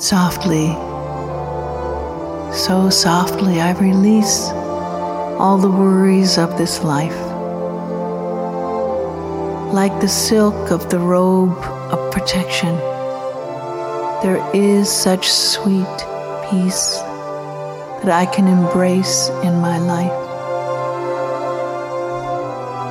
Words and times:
Softly, 0.00 0.68
so 2.56 2.88
softly, 2.88 3.60
I 3.60 3.76
release 3.78 4.48
all 5.38 5.58
the 5.58 5.70
worries 5.70 6.38
of 6.38 6.56
this 6.56 6.82
life. 6.82 7.20
Like 9.74 10.00
the 10.00 10.08
silk 10.08 10.70
of 10.70 10.88
the 10.88 10.98
robe 10.98 11.58
of 11.92 12.10
protection, 12.12 12.74
there 14.22 14.42
is 14.54 14.90
such 14.90 15.30
sweet 15.30 15.98
peace 16.48 16.96
that 18.00 18.08
I 18.08 18.24
can 18.24 18.48
embrace 18.48 19.28
in 19.44 19.60
my 19.60 19.76
life. 19.76 20.16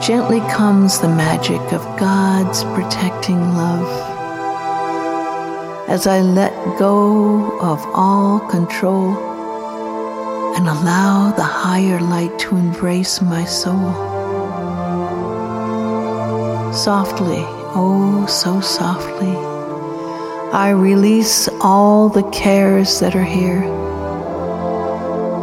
Gently 0.04 0.42
comes 0.42 1.00
the 1.00 1.08
magic 1.08 1.73
of 1.73 1.82
God's 1.98 2.64
protecting 2.66 3.40
love 3.40 4.09
as 5.90 6.06
I 6.06 6.22
let 6.22 6.54
go 6.78 7.59
of 7.59 7.84
all 7.95 8.40
control 8.42 9.18
and 10.56 10.68
allow 10.68 11.32
the 11.32 11.42
higher 11.42 12.00
light 12.00 12.38
to 12.40 12.56
embrace 12.56 13.23
my 13.23 13.44
soul. 13.44 13.92
Softly, 16.72 17.44
oh, 17.73 18.28
so 18.30 18.62
softly, 18.62 19.36
I 20.54 20.70
release 20.70 21.50
all 21.60 22.08
the 22.08 22.30
cares 22.30 23.00
that 23.00 23.16
are 23.16 23.23
here. 23.23 23.64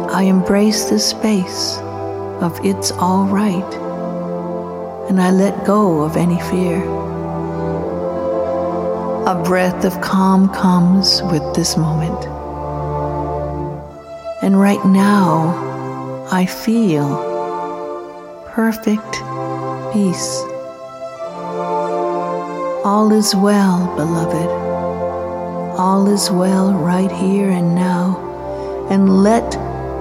I 0.09 0.23
embrace 0.23 0.85
the 0.85 0.99
space 0.99 1.77
of 2.39 2.57
it's 2.65 2.91
all 2.91 3.25
right, 3.25 3.73
and 5.09 5.21
I 5.21 5.29
let 5.31 5.65
go 5.65 6.03
of 6.03 6.15
any 6.15 6.39
fear. 6.43 7.16
A 9.27 9.35
breath 9.35 9.83
of 9.83 9.99
calm 9.99 10.47
comes 10.53 11.21
with 11.23 11.53
this 11.53 11.75
moment. 11.75 12.23
And 14.41 14.57
right 14.57 14.85
now, 14.85 16.27
I 16.31 16.45
feel 16.45 17.09
perfect 18.45 19.11
peace. 19.91 20.31
All 22.85 23.11
is 23.11 23.35
well, 23.35 23.93
beloved. 23.97 24.49
All 25.77 26.07
is 26.07 26.31
well 26.31 26.73
right 26.73 27.11
here 27.11 27.49
and 27.49 27.75
now. 27.75 28.87
And 28.89 29.23
let 29.23 29.51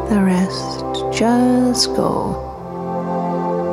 the 0.08 0.22
rest 0.22 0.84
just 1.12 1.88
go. 1.96 2.44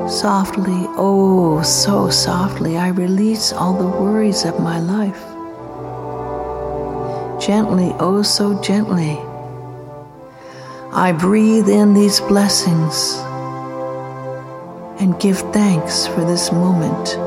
Softly, 0.10 0.88
oh, 0.98 1.62
so 1.62 2.10
softly, 2.10 2.76
I 2.76 2.88
release 2.88 3.54
all 3.54 3.78
the 3.78 3.88
worries 3.88 4.46
of 4.46 4.60
my 4.60 4.80
life 4.80 5.33
gently, 7.46 7.94
oh 8.00 8.22
so 8.22 8.62
gently. 8.62 9.20
I 10.94 11.12
breathe 11.12 11.68
in 11.68 11.94
these 11.94 12.22
blessings 12.22 13.16
and 15.02 15.20
give 15.20 15.40
thanks 15.52 16.08
for 16.08 16.22
this 16.22 16.52
moment 16.52 17.18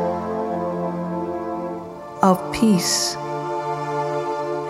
of 2.22 2.52
peace 2.52 3.14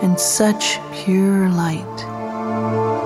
and 0.01 0.19
such 0.19 0.79
pure 0.91 1.47
light. 1.47 2.96